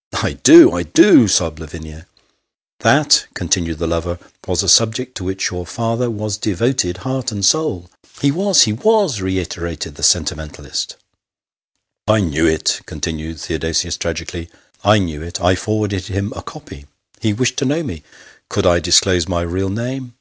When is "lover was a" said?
3.86-4.68